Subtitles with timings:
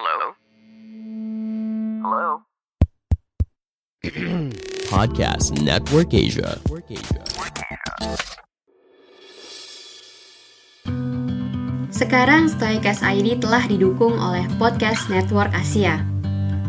[0.00, 0.32] Hello?
[2.00, 2.28] Hello?
[4.96, 6.56] Podcast Network Asia.
[11.92, 16.00] Sekarang Stoikas ID telah didukung oleh Podcast Network Asia.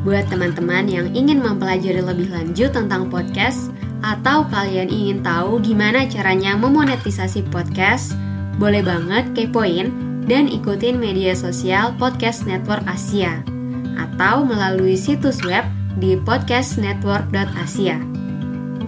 [0.03, 3.71] Buat teman-teman yang ingin mempelajari lebih lanjut tentang podcast
[4.03, 8.11] atau kalian ingin tahu gimana caranya memonetisasi podcast,
[8.59, 13.41] boleh banget kepoin dan ikutin media sosial Podcast Network Asia
[13.97, 15.65] atau melalui situs web
[15.97, 17.97] di podcastnetwork.asia.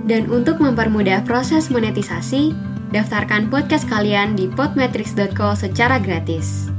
[0.04, 2.52] Dan untuk mempermudah proses monetisasi,
[2.92, 6.70] daftarkan podcast kalian di podmetrics.co secara gratis.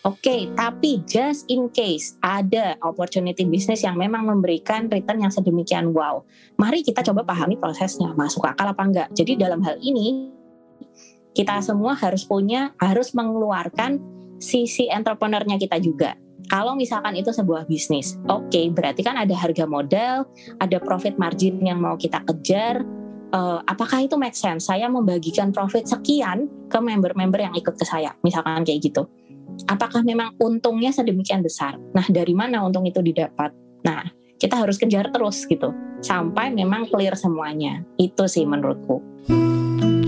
[0.00, 6.24] Oke, tapi just in case ada opportunity bisnis yang memang memberikan return yang sedemikian wow,
[6.56, 9.08] mari kita coba pahami prosesnya, masuk akal apa enggak.
[9.12, 10.39] Jadi dalam hal ini
[11.34, 14.02] kita semua harus punya, harus mengeluarkan
[14.40, 16.16] sisi entrepreneurnya kita juga.
[16.50, 20.26] Kalau misalkan itu sebuah bisnis, oke, okay, berarti kan ada harga modal,
[20.58, 22.82] ada profit margin yang mau kita kejar.
[23.30, 24.66] Uh, apakah itu make sense?
[24.66, 29.06] Saya membagikan profit sekian ke member-member yang ikut ke saya, misalkan kayak gitu.
[29.70, 31.78] Apakah memang untungnya sedemikian besar?
[31.94, 33.54] Nah, dari mana untung itu didapat?
[33.86, 35.70] Nah, kita harus kejar terus gitu,
[36.02, 37.86] sampai memang clear semuanya.
[37.94, 38.98] Itu sih menurutku.
[39.30, 39.99] Berjumpa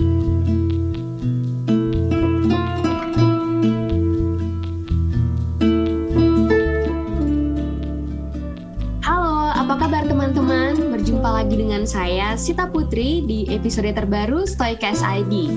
[11.83, 15.51] dengan saya, Sita Putri, di episode terbaru Stoikas ID.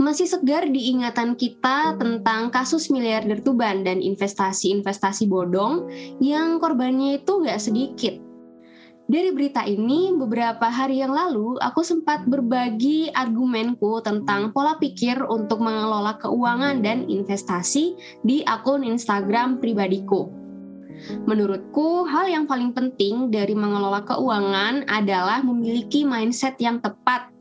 [0.00, 5.84] Masih segar diingatan kita tentang kasus miliarder Tuban dan investasi-investasi bodong
[6.16, 8.27] yang korbannya itu nggak sedikit
[9.08, 15.64] dari berita ini, beberapa hari yang lalu aku sempat berbagi argumenku tentang pola pikir untuk
[15.64, 20.28] mengelola keuangan dan investasi di akun Instagram pribadiku.
[21.24, 27.32] Menurutku, hal yang paling penting dari mengelola keuangan adalah memiliki mindset yang tepat,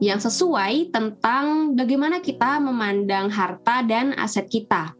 [0.00, 4.96] yang sesuai tentang bagaimana kita memandang harta dan aset kita.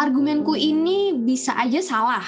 [0.00, 2.24] Argumenku ini bisa aja salah,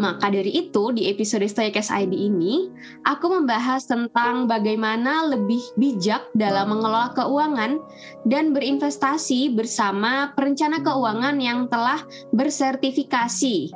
[0.00, 2.72] maka dari itu, di episode Stoikas ID ini,
[3.04, 7.76] aku membahas tentang bagaimana lebih bijak dalam mengelola keuangan
[8.24, 12.00] dan berinvestasi bersama perencana keuangan yang telah
[12.32, 13.68] bersertifikasi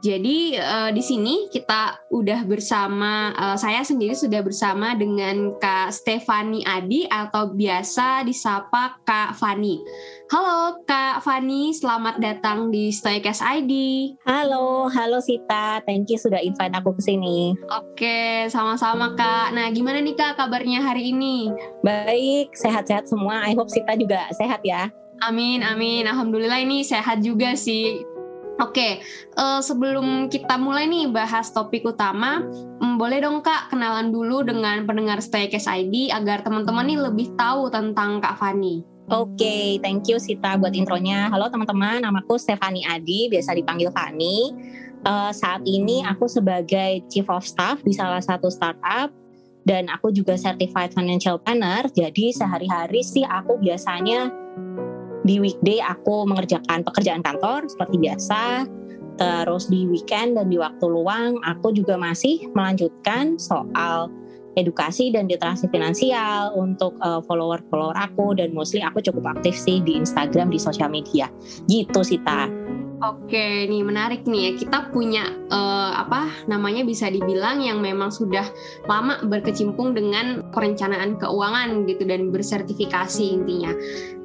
[0.00, 6.64] jadi uh, di sini kita udah bersama, uh, saya sendiri sudah bersama dengan Kak Stefani
[6.64, 9.76] Adi atau biasa disapa Kak Fani.
[10.30, 13.74] Halo Kak Fani, selamat datang di Stoikas ID.
[14.22, 17.58] Halo, halo Sita, thank you sudah invite aku ke sini.
[17.66, 19.50] Oke, sama-sama Kak.
[19.50, 21.50] Nah, gimana nih Kak kabarnya hari ini?
[21.82, 23.42] Baik, sehat-sehat semua.
[23.42, 24.94] I hope Sita juga sehat ya.
[25.26, 26.06] Amin, amin.
[26.06, 28.06] Alhamdulillah ini sehat juga sih.
[28.62, 29.02] Oke,
[29.34, 32.38] uh, sebelum kita mulai nih bahas topik utama,
[32.78, 37.66] um, boleh dong Kak kenalan dulu dengan pendengar Staycase ID agar teman-teman nih lebih tahu
[37.66, 38.89] tentang Kak Fani.
[39.10, 41.26] Oke, okay, thank you Sita buat intronya.
[41.34, 44.54] Halo teman-teman, namaku Stefani Adi, biasa dipanggil Fani.
[45.02, 49.10] Uh, saat ini aku sebagai Chief of Staff di salah satu startup
[49.66, 51.90] dan aku juga Certified Financial Planner.
[51.90, 54.30] Jadi sehari-hari sih aku biasanya
[55.26, 58.62] di weekday aku mengerjakan pekerjaan kantor seperti biasa.
[59.18, 64.06] Terus di weekend dan di waktu luang aku juga masih melanjutkan soal
[64.58, 69.98] edukasi dan literasi finansial untuk uh, follower-follower aku dan mostly aku cukup aktif sih di
[69.98, 71.30] Instagram di sosial media.
[71.70, 72.59] Gitu sih ta.
[73.00, 74.52] Oke, nih menarik nih ya.
[74.60, 78.44] Kita punya uh, apa namanya bisa dibilang yang memang sudah
[78.84, 83.72] lama berkecimpung dengan perencanaan keuangan gitu dan bersertifikasi intinya.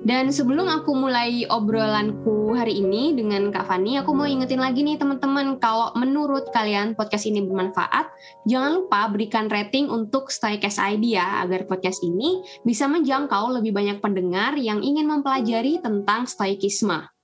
[0.03, 4.99] Dan sebelum aku mulai obrolanku hari ini dengan Kak Fani, aku mau ingetin lagi nih
[4.99, 8.11] teman-teman kalau menurut kalian podcast ini bermanfaat,
[8.44, 14.03] jangan lupa berikan rating untuk Stoicast ID ya agar podcast ini bisa menjangkau lebih banyak
[14.03, 17.15] pendengar yang ingin mempelajari tentang stoikisme.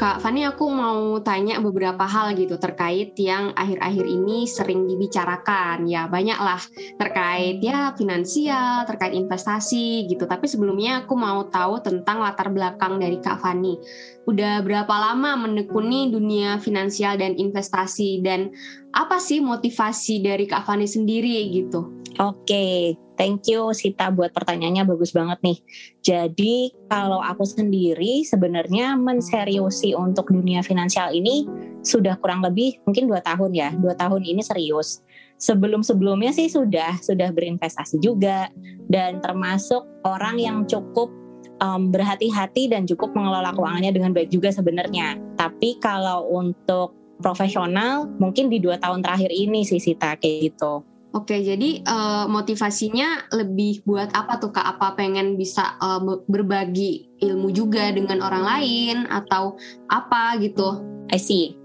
[0.00, 6.08] Kak Fani aku mau tanya beberapa hal gitu terkait yang akhir-akhir ini sering dibicarakan ya
[6.08, 6.56] banyak lah
[6.96, 10.24] terkait ya finansial, terkait investasi gitu.
[10.24, 13.76] Tapi sebelumnya aku mau tahu tentang latar belakang dari Kak Fani.
[14.24, 18.56] Udah berapa lama menekuni dunia finansial dan investasi dan
[18.96, 21.92] apa sih motivasi dari Kak Fani sendiri gitu?
[22.16, 25.58] Oke, thank you Sita buat pertanyaannya bagus banget nih.
[26.00, 31.44] Jadi kalau aku sendiri sebenarnya menseriusi untuk dunia finansial ini
[31.84, 33.76] sudah kurang lebih mungkin dua tahun ya.
[33.76, 35.04] Dua tahun ini serius.
[35.36, 38.48] Sebelum-sebelumnya sih sudah sudah berinvestasi juga
[38.88, 41.12] dan termasuk orang yang cukup
[41.60, 45.20] um, berhati-hati dan cukup mengelola keuangannya dengan baik juga sebenarnya.
[45.36, 50.84] Tapi kalau untuk profesional mungkin di dua tahun terakhir ini sih Sita kayak gitu.
[51.10, 54.62] Oke, jadi uh, motivasinya lebih buat apa tuh kak?
[54.78, 55.98] Apa pengen bisa uh,
[56.30, 59.58] berbagi ilmu juga dengan orang lain atau
[59.90, 60.78] apa gitu?
[61.10, 61.58] I see.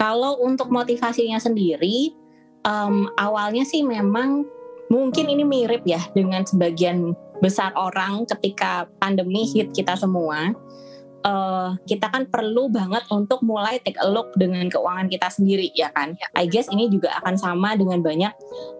[0.00, 2.16] Kalau untuk motivasinya sendiri,
[2.64, 4.48] um, awalnya sih memang
[4.88, 7.12] mungkin ini mirip ya dengan sebagian
[7.44, 10.56] besar orang ketika pandemi hit kita semua
[11.24, 15.90] uh, kita kan perlu banget untuk mulai take a look dengan keuangan kita sendiri ya
[15.94, 16.14] kan.
[16.36, 18.32] I guess ini juga akan sama dengan banyak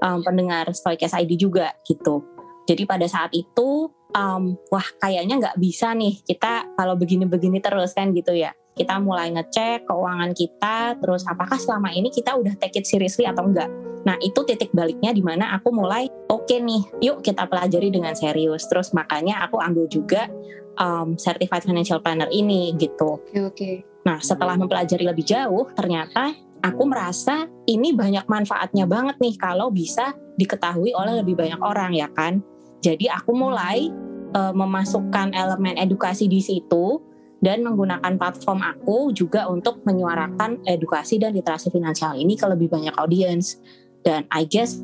[0.04, 2.22] um, pendengar Stoikes ID juga gitu.
[2.68, 8.12] Jadi pada saat itu, um, wah kayaknya nggak bisa nih kita kalau begini-begini terus kan
[8.12, 8.52] gitu ya.
[8.76, 13.42] Kita mulai ngecek keuangan kita, terus apakah selama ini kita udah take it seriously atau
[13.42, 13.66] enggak.
[14.06, 18.14] Nah itu titik baliknya di mana aku mulai oke okay nih, yuk kita pelajari dengan
[18.14, 18.70] serius.
[18.70, 20.30] Terus makanya aku ambil juga
[20.78, 23.18] um, certified financial planner ini gitu.
[23.20, 23.30] Oke.
[23.30, 23.74] Okay, okay.
[24.06, 26.32] Nah setelah mempelajari lebih jauh, ternyata
[26.64, 32.08] aku merasa ini banyak manfaatnya banget nih kalau bisa diketahui oleh lebih banyak orang ya
[32.10, 32.40] kan.
[32.78, 33.90] Jadi aku mulai
[34.32, 37.02] uh, memasukkan elemen edukasi di situ
[37.38, 42.94] dan menggunakan platform aku juga untuk menyuarakan edukasi dan literasi finansial ini ke lebih banyak
[42.98, 43.58] audiens.
[44.02, 44.78] Dan I guess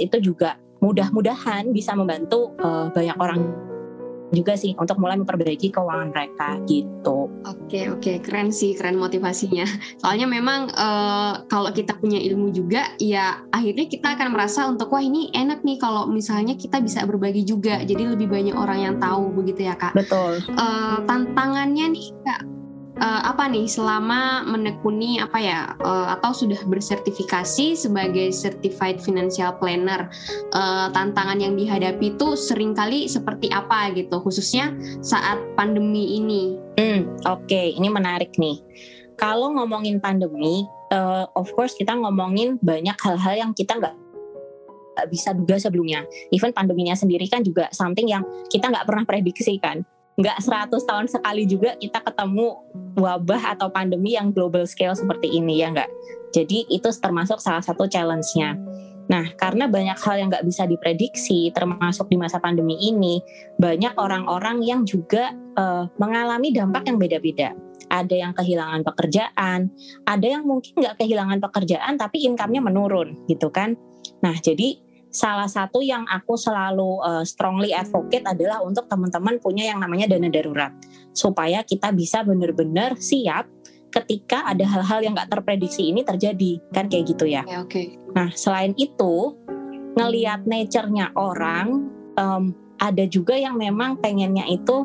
[0.00, 3.40] itu juga mudah-mudahan bisa membantu uh, banyak orang
[4.34, 7.30] juga sih untuk mulai memperbaiki keuangan mereka gitu.
[7.46, 9.64] Oke oke keren sih keren motivasinya.
[10.02, 15.02] Soalnya memang uh, kalau kita punya ilmu juga ya akhirnya kita akan merasa untuk wah
[15.02, 19.32] ini enak nih kalau misalnya kita bisa berbagi juga jadi lebih banyak orang yang tahu
[19.32, 19.96] begitu ya kak.
[19.96, 20.42] Betul.
[20.54, 22.53] Uh, tantangannya nih kak
[23.00, 30.10] uh, apa nih selama menekuni apa ya uh, atau sudah bersertifikasi sebagai certified financial planner
[30.54, 36.42] uh, tantangan yang dihadapi itu sering kali seperti apa gitu khususnya saat pandemi ini.
[36.78, 37.66] Hmm, Oke, okay.
[37.74, 38.58] ini menarik nih.
[39.14, 43.94] Kalau ngomongin pandemi, uh, of course kita ngomongin banyak hal-hal yang kita nggak
[45.10, 46.02] bisa duga sebelumnya.
[46.34, 51.06] Even pandeminya sendiri kan juga something yang kita nggak pernah prediksi kan nggak 100 tahun
[51.10, 52.54] sekali juga kita ketemu
[52.94, 55.90] wabah atau pandemi yang global scale seperti ini ya nggak.
[56.34, 58.58] Jadi itu termasuk salah satu challenge-nya.
[59.04, 63.20] Nah, karena banyak hal yang nggak bisa diprediksi, termasuk di masa pandemi ini,
[63.60, 67.52] banyak orang-orang yang juga uh, mengalami dampak yang beda-beda.
[67.92, 69.68] Ada yang kehilangan pekerjaan,
[70.08, 73.76] ada yang mungkin nggak kehilangan pekerjaan tapi income-nya menurun, gitu kan?
[74.24, 74.80] Nah, jadi
[75.14, 80.26] salah satu yang aku selalu uh, strongly advocate adalah untuk teman-teman punya yang namanya dana
[80.26, 80.74] darurat
[81.14, 83.46] supaya kita bisa benar-benar siap
[83.94, 87.46] ketika ada hal-hal yang nggak terprediksi ini terjadi kan kayak gitu ya.
[87.46, 87.70] ya Oke.
[87.70, 87.86] Okay.
[88.10, 89.38] Nah selain itu
[89.94, 91.86] ngelihat nature-nya orang
[92.18, 92.50] um,
[92.82, 94.82] ada juga yang memang pengennya itu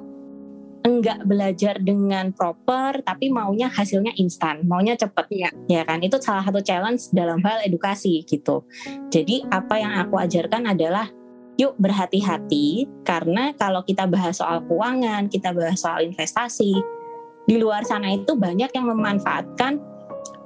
[0.79, 5.51] enggak belajar dengan proper tapi maunya hasilnya instan, maunya cepet ya.
[5.67, 5.99] ya kan?
[5.99, 8.63] Itu salah satu challenge dalam hal edukasi gitu.
[9.11, 11.11] Jadi apa yang aku ajarkan adalah
[11.59, 16.71] yuk berhati-hati karena kalau kita bahas soal keuangan, kita bahas soal investasi,
[17.43, 19.81] di luar sana itu banyak yang memanfaatkan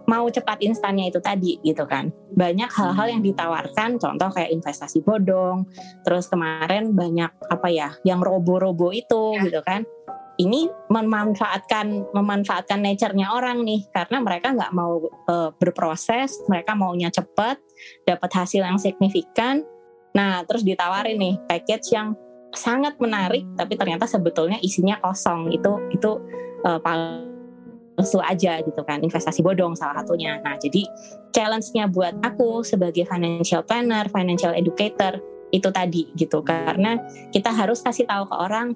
[0.03, 2.11] mau cepat instannya itu tadi gitu kan.
[2.35, 5.69] Banyak hal-hal yang ditawarkan, contoh kayak investasi bodong,
[6.03, 9.47] terus kemarin banyak apa ya, yang robo-robo itu ya.
[9.47, 9.85] gitu kan
[10.43, 17.57] ini memanfaatkan memanfaatkan nature-nya orang nih karena mereka nggak mau uh, berproses, mereka maunya cepat,
[18.03, 19.63] dapat hasil yang signifikan.
[20.13, 22.13] Nah, terus ditawarin nih package yang
[22.53, 25.49] sangat menarik tapi ternyata sebetulnya isinya kosong.
[25.49, 26.11] Itu itu
[26.67, 30.37] uh, palsu aja gitu kan, investasi bodong salah satunya.
[30.43, 30.85] Nah, jadi
[31.33, 35.17] challenge-nya buat aku sebagai financial planner, financial educator
[35.53, 36.97] itu tadi gitu karena
[37.29, 38.73] kita harus kasih tahu ke orang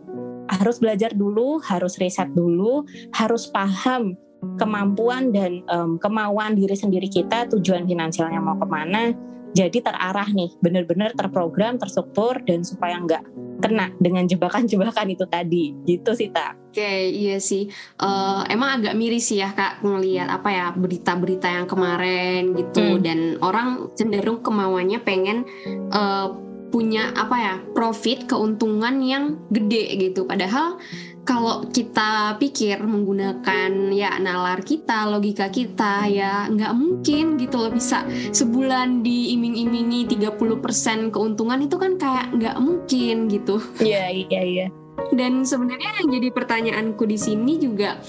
[0.47, 4.15] harus belajar dulu, harus riset dulu, harus paham
[4.55, 9.11] kemampuan dan um, kemauan diri sendiri kita, tujuan finansialnya mau ke mana,
[9.51, 13.23] jadi terarah nih, benar-benar terprogram, terstruktur dan supaya nggak
[13.57, 16.53] kena dengan jebakan-jebakan itu tadi, gitu sih tak.
[16.69, 17.65] Oke, iya sih.
[17.97, 23.01] Uh, emang agak miris sih ya kak ngelihat apa ya berita-berita yang kemarin gitu, hmm.
[23.01, 25.43] dan orang cenderung kemauannya pengen
[25.89, 30.79] uh, punya apa ya profit keuntungan yang gede gitu padahal
[31.27, 38.07] kalau kita pikir menggunakan ya nalar kita, logika kita ya nggak mungkin gitu loh bisa
[38.31, 43.59] sebulan diiming-imingi 30% keuntungan itu kan kayak nggak mungkin gitu.
[43.83, 44.67] Iya, iya, iya.
[45.11, 47.99] Dan sebenarnya yang jadi pertanyaanku di sini juga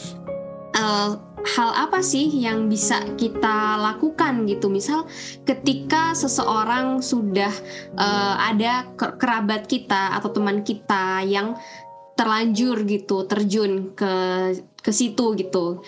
[0.79, 4.71] uh, hal apa sih yang bisa kita lakukan gitu?
[4.73, 5.07] Misal
[5.47, 7.53] ketika seseorang sudah
[7.99, 11.59] uh, ada kerabat kita atau teman kita yang
[12.19, 14.15] terlanjur gitu terjun ke
[14.83, 15.83] ke situ gitu.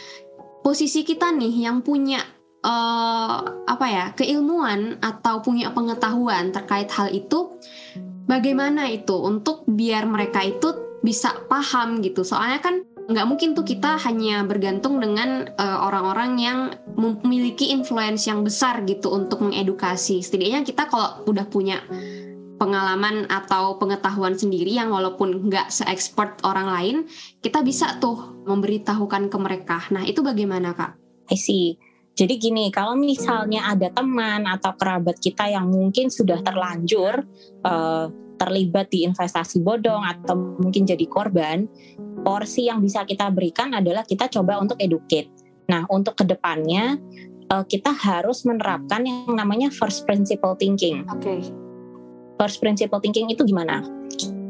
[0.60, 2.22] Posisi kita nih yang punya
[2.62, 7.58] uh, apa ya keilmuan atau punya pengetahuan terkait hal itu
[8.30, 12.22] bagaimana itu untuk biar mereka itu bisa paham gitu?
[12.22, 16.58] Soalnya kan nggak mungkin tuh kita hanya bergantung dengan uh, orang-orang yang
[16.94, 21.82] memiliki influence yang besar gitu untuk mengedukasi setidaknya kita kalau udah punya
[22.60, 26.96] pengalaman atau pengetahuan sendiri yang walaupun nggak se-expert orang lain,
[27.40, 29.80] kita bisa tuh memberitahukan ke mereka.
[29.88, 30.92] Nah, itu bagaimana, Kak?
[31.32, 31.80] I see.
[32.12, 37.24] Jadi gini, kalau misalnya ada teman atau kerabat kita yang mungkin sudah terlanjur
[37.64, 41.64] uh, terlibat di investasi bodong atau mungkin jadi korban,
[42.22, 45.30] porsi yang bisa kita berikan adalah kita coba untuk educate.
[45.70, 46.98] Nah, untuk ke depannya
[47.48, 51.06] uh, kita harus menerapkan yang namanya first principle thinking.
[51.08, 51.22] Oke.
[51.24, 51.40] Okay
[52.40, 53.84] first principle thinking itu gimana?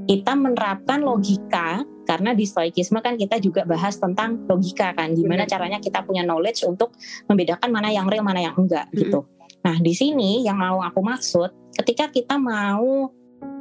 [0.06, 5.82] Kita menerapkan logika karena di stoikisme kan kita juga bahas tentang logika kan, gimana caranya
[5.82, 6.94] kita punya knowledge untuk
[7.26, 8.98] membedakan mana yang real mana yang enggak hmm.
[9.02, 9.26] gitu.
[9.66, 13.10] Nah di sini yang mau aku maksud, ketika kita mau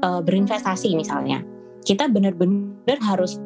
[0.05, 1.41] uh, berinvestasi misalnya,
[1.85, 3.37] kita benar-benar harus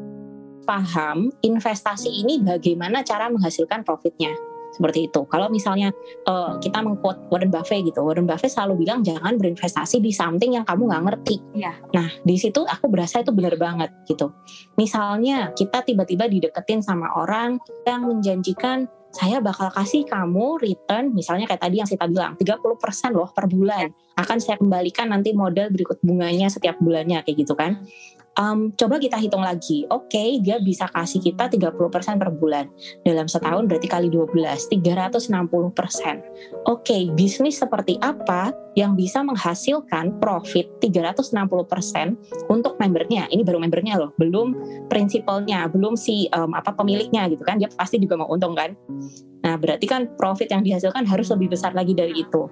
[0.64, 4.34] paham investasi ini bagaimana cara menghasilkan profitnya
[4.74, 5.22] seperti itu.
[5.30, 5.94] Kalau misalnya
[6.26, 10.66] uh, kita mengquote Warren Buffett gitu, Warren Buffett selalu bilang jangan berinvestasi di something yang
[10.66, 11.36] kamu nggak ngerti.
[11.54, 11.78] Ya.
[11.94, 14.34] Nah di situ aku berasa itu benar banget gitu.
[14.76, 21.62] Misalnya kita tiba-tiba dideketin sama orang yang menjanjikan saya bakal kasih kamu return misalnya kayak
[21.62, 22.66] tadi yang saya bilang 30%
[23.14, 27.82] loh per bulan akan saya kembalikan nanti modal berikut bunganya setiap bulannya kayak gitu kan
[28.38, 29.86] um, coba kita hitung lagi.
[29.90, 32.70] Oke, okay, dia bisa kasih kita 30% per bulan.
[33.06, 35.30] Dalam setahun berarti kali 12, 360%.
[35.30, 36.22] Oke,
[36.66, 43.30] okay, bisnis seperti apa yang bisa menghasilkan profit 360% untuk membernya?
[43.30, 44.56] Ini baru membernya loh, belum
[44.90, 47.62] prinsipalnya, belum si um, apa pemiliknya gitu kan.
[47.62, 48.74] Dia pasti juga mau untung kan.
[49.44, 52.48] Nah, berarti kan profit yang dihasilkan harus lebih besar lagi dari itu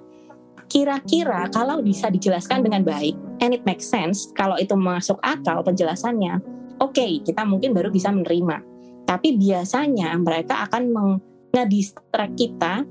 [0.70, 6.42] kira-kira kalau bisa dijelaskan dengan baik and it makes sense kalau itu masuk akal penjelasannya
[6.82, 8.58] oke okay, kita mungkin baru bisa menerima.
[9.06, 12.82] Tapi biasanya mereka akan mengedistract kita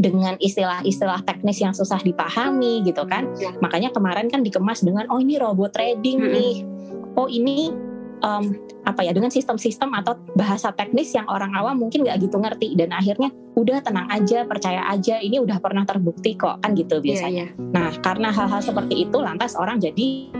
[0.00, 3.30] dengan istilah-istilah teknis yang susah dipahami gitu kan.
[3.38, 3.54] Ya.
[3.62, 6.54] makanya kemarin kan dikemas dengan oh ini robot trading nih.
[7.14, 7.70] Oh ini
[8.26, 8.56] um,
[8.88, 12.96] apa ya dengan sistem-sistem atau bahasa teknis yang orang awam mungkin nggak gitu ngerti dan
[12.96, 17.46] akhirnya udah tenang aja percaya aja ini udah pernah terbukti kok kan gitu iya, biasanya.
[17.52, 17.74] Yeah, yeah.
[17.76, 20.32] Nah karena hal-hal seperti itu lantas orang jadi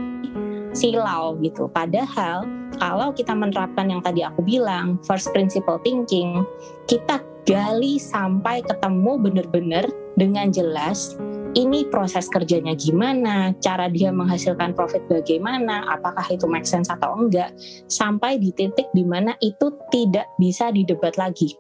[0.73, 1.67] silau gitu.
[1.71, 2.47] Padahal
[2.79, 6.47] kalau kita menerapkan yang tadi aku bilang first principle thinking,
[6.87, 11.17] kita gali sampai ketemu benar-benar dengan jelas
[11.59, 17.51] ini proses kerjanya gimana, cara dia menghasilkan profit bagaimana, apakah itu make sense atau enggak,
[17.91, 21.51] sampai di titik di mana itu tidak bisa didebat lagi,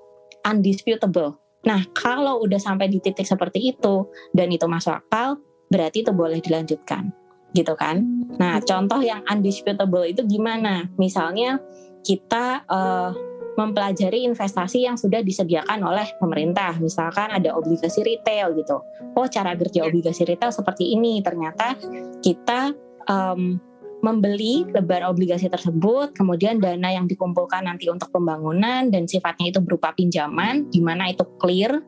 [0.47, 1.35] undisputable.
[1.66, 6.38] Nah, kalau udah sampai di titik seperti itu dan itu masuk akal, berarti itu boleh
[6.38, 7.11] dilanjutkan,
[7.52, 8.06] gitu kan?
[8.38, 10.87] Nah, contoh yang undisputable itu gimana?
[10.97, 11.59] Misalnya
[12.06, 13.12] kita uh,
[13.60, 16.72] mempelajari investasi yang sudah disediakan oleh pemerintah.
[16.80, 18.80] Misalkan ada obligasi retail gitu.
[19.12, 21.20] Oh, cara kerja obligasi retail seperti ini.
[21.20, 21.76] Ternyata
[22.24, 22.72] kita
[23.04, 23.60] um,
[24.00, 29.92] membeli lebar obligasi tersebut, kemudian dana yang dikumpulkan nanti untuk pembangunan dan sifatnya itu berupa
[29.92, 31.84] pinjaman, di mana itu clear,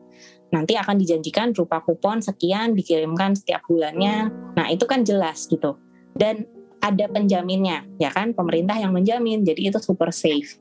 [0.53, 4.29] nanti akan dijanjikan berupa kupon sekian dikirimkan setiap bulannya.
[4.53, 5.81] Nah, itu kan jelas gitu.
[6.13, 6.45] Dan
[6.83, 8.37] ada penjaminnya, ya kan?
[8.37, 10.59] Pemerintah yang menjamin, jadi itu super safe.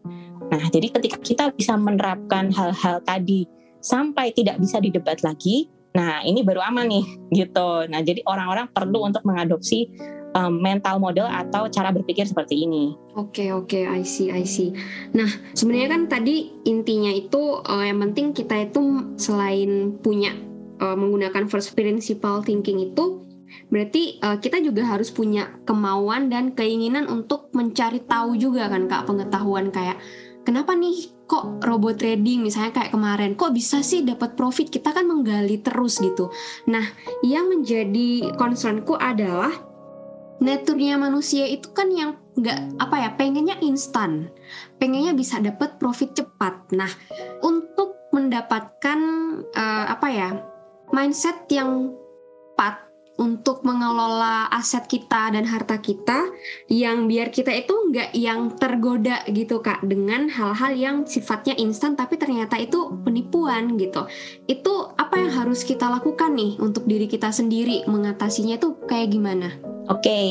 [0.53, 3.49] Nah, jadi ketika kita bisa menerapkan hal-hal tadi
[3.81, 7.89] sampai tidak bisa didebat lagi, nah ini baru aman nih, gitu.
[7.89, 9.89] Nah, jadi orang-orang perlu untuk mengadopsi
[10.37, 12.93] um, mental model atau cara berpikir seperti ini.
[13.17, 14.77] Oke okay, oke, okay, I see I see.
[15.17, 20.37] Nah sebenarnya kan tadi intinya itu uh, yang penting kita itu selain punya
[20.81, 23.23] uh, menggunakan first principle thinking itu
[23.69, 29.05] Berarti uh, kita juga harus punya kemauan dan keinginan untuk mencari tahu juga kan kak
[29.09, 30.01] pengetahuan kayak
[30.45, 35.09] kenapa nih kok robot trading misalnya kayak kemarin kok bisa sih dapat profit kita kan
[35.09, 36.29] menggali terus gitu.
[36.69, 36.85] Nah
[37.25, 39.51] yang menjadi concernku adalah
[40.43, 44.29] naturnya manusia itu kan yang nggak apa ya pengennya instan,
[44.77, 46.75] pengennya bisa dapat profit cepat.
[46.77, 46.91] Nah
[47.41, 49.01] untuk mendapatkan
[49.57, 50.29] uh, apa ya
[50.93, 51.97] mindset yang
[52.53, 56.33] tepat untuk mengelola aset kita dan harta kita
[56.73, 62.17] yang biar kita itu nggak yang tergoda gitu kak dengan hal-hal yang sifatnya instan tapi
[62.17, 64.09] ternyata itu penipuan gitu
[64.49, 69.53] itu apa yang harus kita lakukan nih untuk diri kita sendiri mengatasinya itu kayak gimana?
[69.93, 70.29] Oke okay.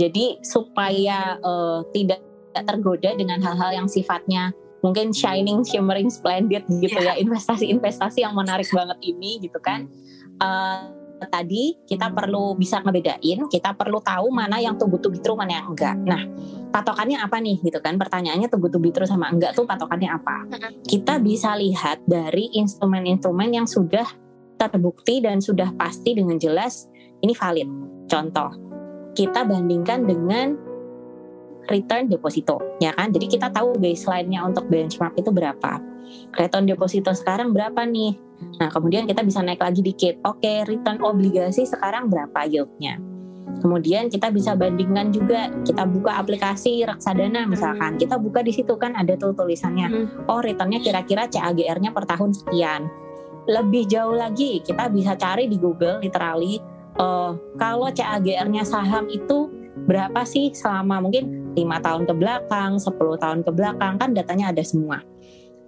[0.00, 2.24] jadi supaya uh, tidak
[2.56, 7.18] tergoda dengan hal-hal yang sifatnya mungkin shining, shimmering, splendid gitu yeah.
[7.18, 9.90] ya investasi-investasi yang menarik banget ini gitu kan.
[10.38, 15.72] Uh, tadi kita perlu bisa ngebedain, kita perlu tahu mana yang be true, mana yang
[15.72, 15.96] enggak.
[16.04, 16.22] Nah,
[16.72, 17.96] patokannya apa nih gitu kan?
[17.96, 20.44] Pertanyaannya be true sama enggak tuh patokannya apa?
[20.84, 24.04] Kita bisa lihat dari instrumen-instrumen yang sudah
[24.56, 26.88] terbukti dan sudah pasti dengan jelas
[27.24, 27.68] ini valid.
[28.06, 28.50] Contoh,
[29.16, 30.56] kita bandingkan dengan
[31.66, 33.10] return deposito, ya kan?
[33.10, 35.82] Jadi kita tahu baseline-nya untuk benchmark itu berapa.
[36.38, 38.25] Return deposito sekarang berapa nih?
[38.56, 40.20] Nah, kemudian kita bisa naik lagi dikit.
[40.24, 43.00] Oke, return obligasi sekarang berapa yieldnya?
[43.56, 48.92] Kemudian kita bisa bandingkan juga, kita buka aplikasi reksadana misalkan, kita buka di situ kan
[48.92, 50.28] ada tuh tulisannya, hmm.
[50.28, 52.90] oh returnnya kira-kira CAGR-nya per tahun sekian.
[53.48, 56.60] Lebih jauh lagi, kita bisa cari di Google literally,
[57.00, 59.48] uh, kalau CAGR-nya saham itu
[59.86, 64.60] berapa sih selama mungkin lima tahun ke belakang, 10 tahun ke belakang, kan datanya ada
[64.60, 65.00] semua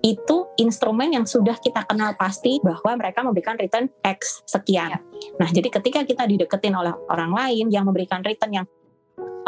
[0.02, 4.94] itu instrumen yang sudah kita kenal pasti bahwa mereka memberikan return X sekian.
[4.94, 5.00] Ya.
[5.42, 8.66] Nah, jadi ketika kita dideketin oleh orang lain yang memberikan return yang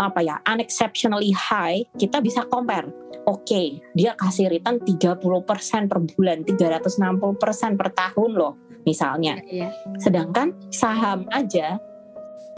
[0.01, 2.89] apa ya, unexceptionally high, kita bisa compare.
[3.29, 5.21] Oke, okay, dia kasih return 30%
[5.87, 8.57] per bulan, 360% per tahun loh,
[8.89, 9.37] misalnya.
[9.45, 9.71] Ya, ya.
[10.01, 11.77] Sedangkan saham aja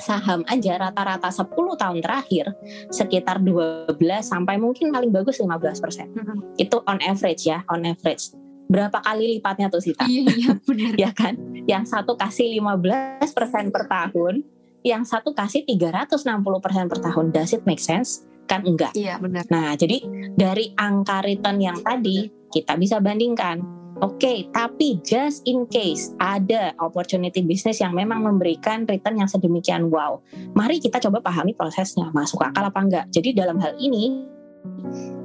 [0.00, 2.52] saham aja rata-rata 10 tahun terakhir
[2.88, 6.06] sekitar 12 sampai mungkin paling bagus 15 persen.
[6.16, 6.56] Hmm.
[6.56, 8.32] Itu on average ya, on average.
[8.72, 10.08] Berapa kali lipatnya tuh Sita?
[10.08, 10.92] Iya, iya benar.
[11.04, 11.36] ya kan?
[11.68, 14.34] Yang satu kasih 15 persen per tahun,
[14.80, 17.24] yang satu kasih 360 persen per tahun.
[17.30, 18.24] Does it make sense?
[18.48, 18.96] Kan enggak.
[18.96, 19.44] Iya benar.
[19.52, 20.02] Nah jadi
[20.34, 26.74] dari angka return yang tadi kita bisa bandingkan Oke, okay, tapi just in case ada
[26.82, 30.18] opportunity bisnis yang memang memberikan return yang sedemikian wow,
[30.58, 33.06] mari kita coba pahami prosesnya, masuk akal apa enggak.
[33.14, 34.26] Jadi dalam hal ini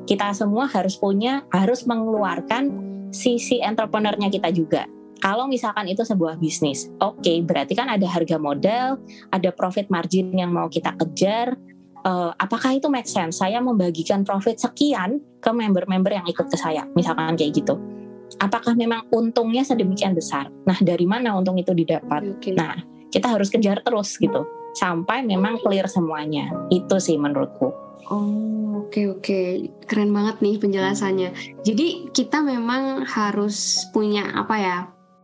[0.06, 2.70] kita semua harus punya, harus mengeluarkan
[3.10, 4.86] sisi entrepreneurnya kita juga.
[5.26, 9.02] Kalau misalkan itu sebuah bisnis, oke, okay, berarti kan ada harga modal,
[9.34, 11.58] ada profit margin yang mau kita kejar.
[12.06, 13.42] Uh, apakah itu make sense?
[13.42, 17.97] Saya membagikan profit sekian ke member-member yang ikut ke saya, misalkan kayak gitu
[18.42, 20.50] apakah memang untungnya sedemikian besar?
[20.66, 22.38] Nah, dari mana untung itu didapat?
[22.40, 22.54] Okay.
[22.54, 22.78] Nah,
[23.10, 24.46] kita harus kejar terus gitu
[24.78, 26.54] sampai memang clear semuanya.
[26.70, 27.74] Itu sih menurutku.
[28.08, 29.22] Oh, oke okay, oke.
[29.26, 29.48] Okay.
[29.90, 31.30] Keren banget nih penjelasannya.
[31.66, 34.78] Jadi kita memang harus punya apa ya?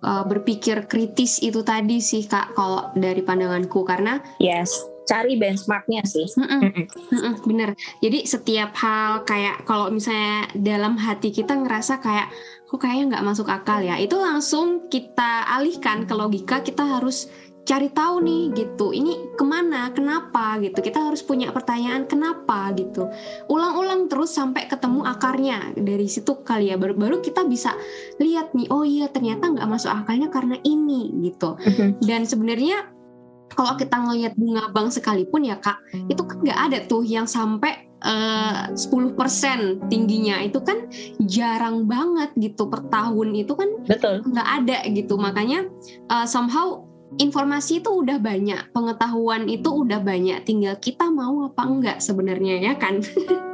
[0.03, 6.27] Uh, berpikir kritis itu tadi sih Kak kalau dari pandanganku karena yes cari benchmarknya sih.
[6.39, 6.61] Mm -mm.
[6.67, 7.69] Mm -mm, bener.
[7.99, 12.31] Jadi setiap hal kayak kalau misalnya dalam hati kita ngerasa kayak
[12.73, 14.01] kok kayaknya nggak masuk akal ya.
[14.01, 17.29] Itu langsung kita alihkan ke logika kita harus
[17.69, 18.97] cari tahu nih gitu.
[18.97, 19.93] Ini ke mana?
[19.93, 20.57] Kenapa?
[20.57, 20.81] Gitu.
[20.81, 22.73] Kita harus punya pertanyaan kenapa?
[22.73, 23.05] Gitu.
[23.45, 26.81] Ulang-ulang terus sampai ketemu akarnya dari situ kali ya.
[26.81, 27.77] Baru baru kita bisa
[28.17, 31.53] lihat nih oh iya ternyata nggak masuk akalnya karena ini gitu.
[31.61, 31.89] Mm-hmm.
[32.09, 32.89] dan sebenarnya
[33.53, 35.77] kalau kita ngelihat bunga bank sekalipun ya kak
[36.09, 40.43] itu kan nggak ada tuh yang sampai uh, eh, 10% tingginya.
[40.43, 40.91] Itu kan
[41.23, 43.33] jarang banget gitu per tahun.
[43.33, 43.69] Itu kan
[44.27, 45.15] nggak ada gitu.
[45.15, 45.65] Makanya
[46.11, 46.83] uh, somehow
[47.21, 50.43] informasi itu udah banyak pengetahuan itu udah banyak.
[50.43, 53.01] Tinggal kita mau apa enggak sebenarnya ya kan?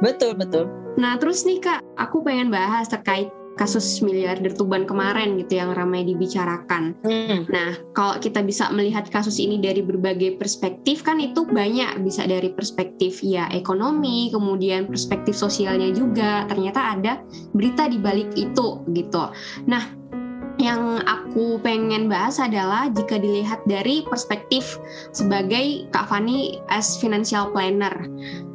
[0.04, 0.66] Betul betul.
[0.98, 6.00] Nah terus nih kak aku pengen bahas terkait kasus miliarder Tuban kemarin gitu yang ramai
[6.08, 6.96] dibicarakan.
[7.04, 7.44] Hmm.
[7.52, 12.48] Nah, kalau kita bisa melihat kasus ini dari berbagai perspektif kan itu banyak bisa dari
[12.56, 16.48] perspektif ya ekonomi, kemudian perspektif sosialnya juga.
[16.48, 17.20] Ternyata ada
[17.52, 19.28] berita di balik itu gitu.
[19.68, 20.00] Nah,
[20.56, 24.80] yang aku pengen bahas adalah jika dilihat dari perspektif
[25.12, 27.92] sebagai Kak Fani as financial planner.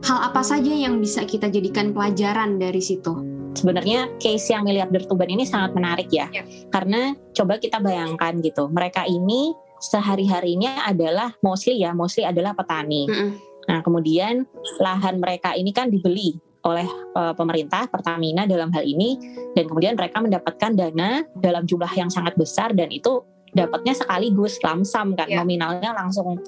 [0.05, 3.34] Hal apa saja yang bisa kita jadikan pelajaran dari situ?
[3.55, 6.27] Sebenarnya case yang miliarder Tuban ini sangat menarik ya.
[6.29, 6.43] ya.
[6.69, 13.07] Karena coba kita bayangkan gitu, mereka ini sehari-harinya adalah mostly ya, mostly adalah petani.
[13.07, 13.31] Mm-mm.
[13.65, 14.45] Nah, kemudian
[14.77, 19.17] lahan mereka ini kan dibeli oleh uh, pemerintah Pertamina dalam hal ini
[19.53, 23.21] dan kemudian mereka mendapatkan dana dalam jumlah yang sangat besar dan itu
[23.53, 25.45] dapatnya sekaligus lamsam kan Ya.
[25.45, 26.41] nominalnya langsung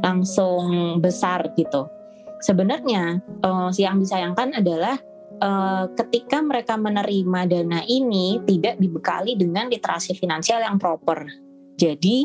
[0.00, 1.90] langsung besar gitu.
[2.46, 5.00] Sebenarnya uh, yang disayangkan adalah
[5.40, 11.28] uh, ketika mereka menerima dana ini tidak dibekali dengan literasi finansial yang proper.
[11.76, 12.24] Jadi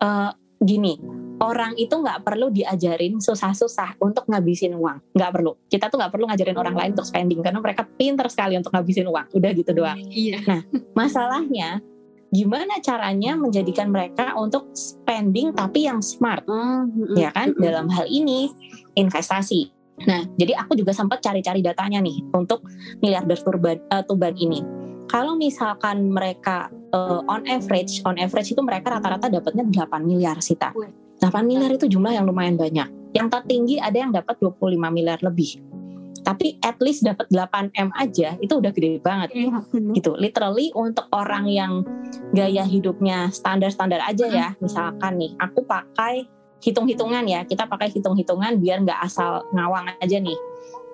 [0.00, 0.96] uh, gini,
[1.42, 5.52] orang itu nggak perlu diajarin susah-susah untuk ngabisin uang, nggak perlu.
[5.66, 9.06] Kita tuh nggak perlu ngajarin orang lain untuk spending karena mereka pinter sekali untuk ngabisin
[9.10, 9.26] uang.
[9.34, 9.98] Udah gitu doang.
[10.08, 10.40] Iya.
[10.98, 11.82] Masalahnya
[12.32, 17.12] gimana caranya menjadikan mereka untuk spending tapi yang smart Oh, mm-mm.
[17.12, 18.48] ya kan dalam hal ini
[18.96, 19.81] investasi.
[20.08, 22.66] Nah, jadi aku juga sempat cari-cari datanya nih untuk
[23.02, 24.62] miliarder turban eh, tuban ini.
[25.10, 30.72] Kalau misalkan mereka eh, on average, on average itu mereka rata-rata dapatnya 8 miliar Sita.
[30.74, 30.90] Wih.
[31.22, 33.14] 8 miliar itu jumlah yang lumayan banyak.
[33.14, 35.62] Yang tertinggi ada yang dapat 25 miliar lebih.
[36.22, 39.58] Tapi at least dapat 8 M aja itu udah gede banget Iya,
[39.94, 40.14] gitu.
[40.14, 41.82] Literally untuk orang yang
[42.30, 44.48] gaya hidupnya standar-standar aja ya.
[44.62, 46.30] Misalkan nih, aku pakai
[46.62, 47.42] hitung-hitungan ya.
[47.44, 50.38] Kita pakai hitung-hitungan biar nggak asal ngawang aja nih.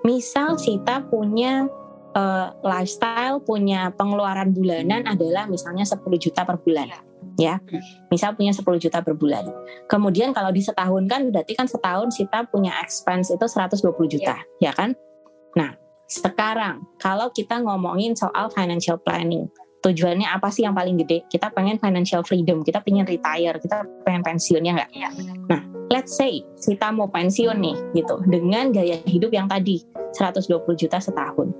[0.01, 1.69] Misal Sita punya
[2.17, 6.89] eh, lifestyle, punya pengeluaran bulanan adalah misalnya 10 juta per bulan.
[7.39, 7.63] Ya,
[8.11, 9.47] misal punya 10 juta per bulan.
[9.87, 13.79] Kemudian kalau di setahun kan berarti kan setahun Sita punya expense itu 120
[14.11, 14.91] juta, ya kan?
[15.55, 15.71] Nah,
[16.09, 19.47] sekarang kalau kita ngomongin soal financial planning,
[19.79, 21.23] tujuannya apa sih yang paling gede?
[21.31, 24.89] Kita pengen financial freedom, kita pengen retire, kita pengen pensiun ya nggak?
[24.91, 25.09] Iya.
[25.47, 25.61] Nah,
[25.91, 29.81] let's say kita mau pensiun nih gitu dengan gaya hidup yang tadi
[30.15, 31.51] 120 juta setahun.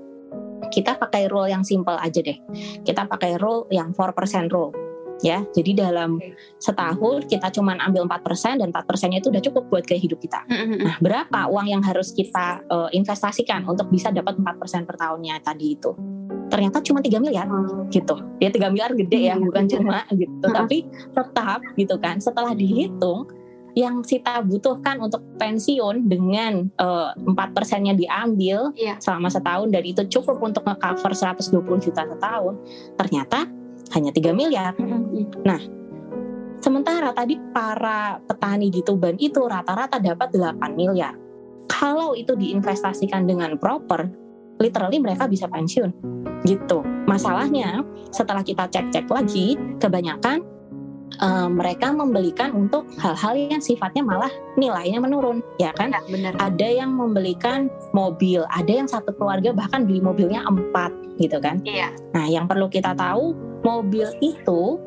[0.70, 2.38] Kita pakai rule yang simple aja deh.
[2.86, 4.70] Kita pakai rule yang 4% rule.
[5.20, 6.16] Ya, jadi dalam
[6.56, 10.48] setahun kita cuman ambil 4% dan 4%-nya itu udah cukup buat gaya hidup kita.
[10.48, 10.80] Mm-mm.
[10.80, 15.76] Nah, berapa uang yang harus kita eh, investasikan untuk bisa dapat 4% per tahunnya tadi
[15.76, 15.92] itu?
[16.50, 17.46] Ternyata cuma 3 miliar
[17.94, 18.18] gitu.
[18.42, 20.44] Ya 3 miliar gede ya, Iya, bukan cuma gitu.
[20.44, 20.56] Mm-mm.
[20.58, 20.82] Tapi
[21.14, 23.30] tetap gitu kan, setelah dihitung
[23.78, 28.98] yang kita butuhkan untuk pensiun dengan eh, empat persennya diambil Iya.
[28.98, 32.54] selama setahun dan itu cukup untuk nge-cover 120 juta setahun,
[32.98, 33.46] ternyata
[33.94, 34.74] hanya 3 miliar.
[34.74, 35.30] Mm-mm.
[36.60, 41.16] Sementara tadi para petani di Tuban itu rata-rata dapat 8 miliar.
[41.70, 44.12] Kalau itu diinvestasikan dengan proper,
[44.60, 45.90] literally mereka bisa pensiun.
[46.44, 46.84] Gitu.
[47.08, 47.82] Masalahnya
[48.14, 50.44] setelah kita cek-cek lagi, kebanyakan
[51.18, 55.90] eh, mereka membelikan untuk hal-hal yang sifatnya malah nilainya menurun, ya kan?
[55.90, 56.32] Ya, benar.
[56.38, 61.58] Ada yang membelikan mobil, ada yang satu keluarga bahkan beli mobilnya empat, gitu kan?
[61.66, 61.90] Iya.
[62.14, 63.34] Nah, yang perlu kita tahu,
[63.66, 64.78] mobil itu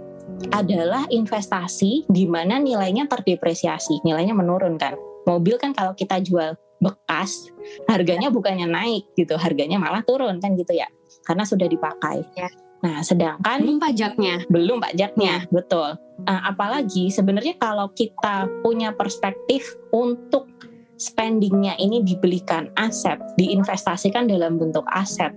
[0.51, 4.97] adalah investasi di mana nilainya terdepresiasi, nilainya menurun kan.
[5.23, 7.47] Mobil kan kalau kita jual bekas,
[7.87, 10.85] harganya bukannya naik gitu, harganya malah turun kan gitu ya,
[11.23, 12.27] karena sudah dipakai.
[12.35, 12.51] Ya.
[12.83, 14.43] Nah, sedangkan Belum pajaknya.
[14.51, 15.95] belum pajaknya, betul.
[16.27, 19.63] Nah, apalagi sebenarnya kalau kita punya perspektif
[19.95, 20.51] untuk
[20.99, 25.31] spendingnya ini dibelikan aset, diinvestasikan dalam bentuk aset,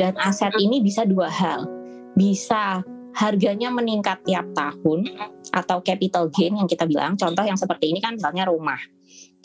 [0.00, 1.68] dan aset ini bisa dua hal,
[2.16, 2.80] bisa
[3.16, 5.08] harganya meningkat tiap tahun
[5.52, 7.16] atau capital gain yang kita bilang.
[7.16, 8.76] Contoh yang seperti ini kan misalnya rumah.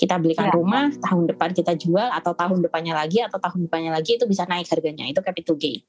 [0.01, 0.57] Kita belikan Ya.
[0.57, 4.49] rumah, tahun depan kita jual atau tahun depannya lagi atau tahun depannya lagi itu bisa
[4.49, 5.05] naik harganya.
[5.05, 5.85] Itu capital gain.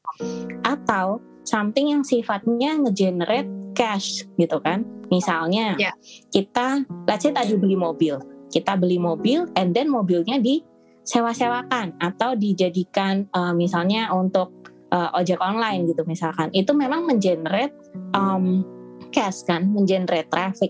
[0.60, 4.84] Atau something yang sifatnya nge-generate cash gitu kan.
[5.08, 5.96] Misalnya Ya.
[6.28, 8.20] kita let's say tadi beli mobil.
[8.52, 14.52] Kita beli mobil and then mobilnya disewa-sewakan atau dijadikan eh, misalnya untuk
[14.92, 16.52] eh, ojek online gitu misalkan.
[16.52, 17.72] Itu memang mengenerate
[18.12, 18.60] um,
[19.08, 20.68] cash kan, mengenerate traffic.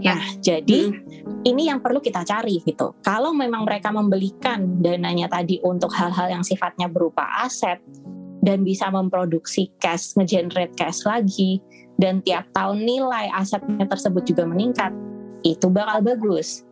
[0.00, 0.16] Ya.
[0.16, 0.96] Nah, jadi
[1.44, 2.96] ini yang perlu kita cari gitu.
[3.04, 7.80] Kalau memang mereka membelikan dananya tadi untuk hal-hal yang sifatnya berupa aset
[8.40, 11.60] dan bisa memproduksi cash, nge-generate cash lagi
[12.00, 14.92] dan tiap tahun nilai asetnya tersebut juga meningkat,
[15.44, 16.64] itu bakal bagus.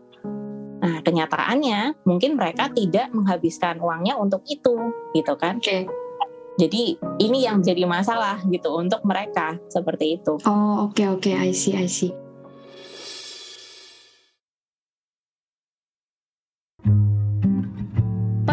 [0.79, 4.73] Nah, kenyataannya mungkin mereka tidak menghabiskan uangnya untuk itu,
[5.12, 5.61] gitu kan?
[5.61, 5.85] Oke.
[6.59, 10.43] Jadi ini yang jadi masalah gitu untuk mereka seperti itu.
[10.43, 12.11] Oh, oke oke, I see, I see.